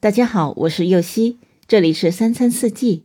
[0.00, 3.02] 大家好，我是右希，这里是三餐四季。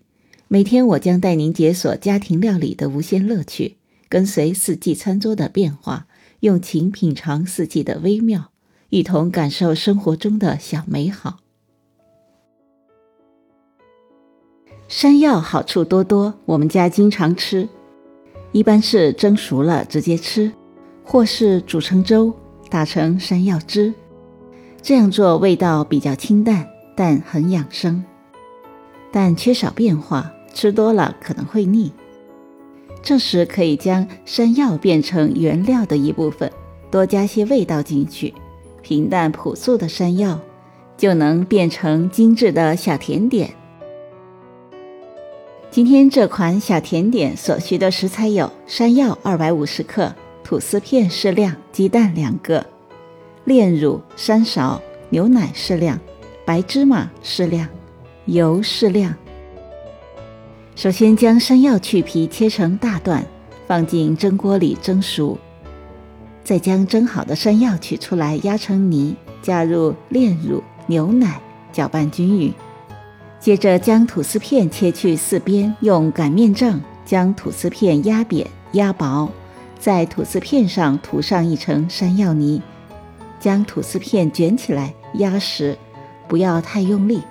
[0.47, 3.77] 每天我将带您解锁家庭料理的无限乐趣，
[4.07, 6.05] 跟随四季餐桌的变化，
[6.41, 8.51] 用情品尝四季的微妙，
[8.89, 11.39] 一同感受生活中的小美好。
[14.87, 17.67] 山药好处多多，我们家经常吃，
[18.51, 20.51] 一般是蒸熟了直接吃，
[21.03, 22.31] 或是煮成粥，
[22.69, 23.91] 打成山药汁。
[24.83, 26.69] 这样做味道比较清淡。
[26.95, 28.03] 但很养生，
[29.11, 31.91] 但缺少变化，吃多了可能会腻。
[33.01, 36.51] 这时可以将山药变成原料的一部分，
[36.89, 38.33] 多加些味道进去，
[38.81, 40.39] 平淡朴素的山药
[40.95, 43.49] 就能变成精致的小甜点。
[45.69, 52.63] 今天这款小甜点所需的食材有：山药二百五十克，吐司片适量，鸡蛋两个，
[53.43, 55.99] 炼乳三勺，牛奶适量。
[56.45, 57.67] 白芝麻适量，
[58.25, 59.15] 油适量。
[60.75, 63.25] 首先将山药去皮，切成大段，
[63.65, 65.37] 放进蒸锅里蒸熟。
[66.43, 71.39] 再将蒸好的山药取出来，压成泥，加入炼乳、牛奶，
[71.71, 72.53] 搅拌均匀。
[73.39, 79.29] 接着将吐司片切去四边，用擀面杖将吐司片压扁、压薄，
[79.79, 82.61] 在吐司片上涂上一层山药泥，
[83.39, 85.77] 将吐司片卷起来压实。
[86.33, 87.21] 不要太用力，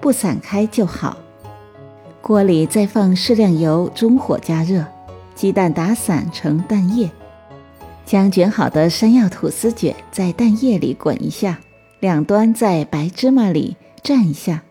[0.00, 1.16] 不散开就好。
[2.20, 4.84] 锅里再放适量油，中火加热，
[5.36, 7.08] 鸡蛋打散成蛋液，
[8.04, 11.60] 将卷好的山药吐司卷在蛋液里滚一下，
[12.00, 14.64] 两端在白芝麻里蘸一下，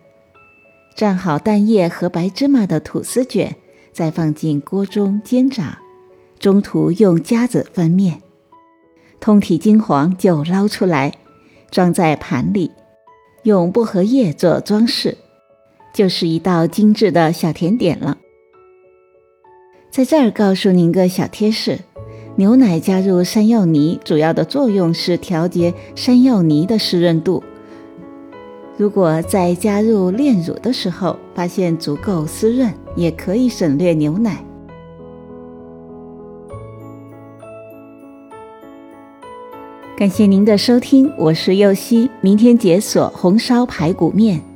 [0.94, 3.56] 蘸好蛋液和白芝麻的吐司卷，
[3.94, 5.80] 再放进锅中煎炸，
[6.38, 8.22] 中途用夹子翻面，
[9.22, 11.14] 通体金黄就捞出来，
[11.72, 12.70] 装在盘里。
[13.44, 15.18] 用薄荷叶做装饰，
[15.94, 18.18] 就是一道精致的小甜点了。
[19.92, 21.80] 在这儿告诉您个小贴士：
[22.36, 27.44] 牛奶加入山药泥，主要的作用是调节山药泥的湿润度。
[28.78, 34.44] 如果在加入炼乳的时候发现足够湿润，也可以省略牛奶。
[40.00, 42.10] 感谢您的收听，我是右希。
[42.22, 44.49] 明天解锁红烧排骨面。